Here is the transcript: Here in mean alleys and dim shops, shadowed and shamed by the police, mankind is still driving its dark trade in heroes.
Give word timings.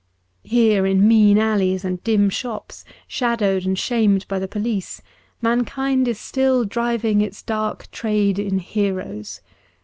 Here 0.41 0.87
in 0.87 1.07
mean 1.07 1.37
alleys 1.37 1.85
and 1.85 2.03
dim 2.03 2.31
shops, 2.31 2.83
shadowed 3.05 3.67
and 3.67 3.77
shamed 3.77 4.27
by 4.27 4.39
the 4.39 4.47
police, 4.47 5.03
mankind 5.43 6.07
is 6.07 6.19
still 6.19 6.65
driving 6.65 7.21
its 7.21 7.43
dark 7.43 7.85
trade 7.91 8.39
in 8.39 8.57
heroes. 8.57 9.41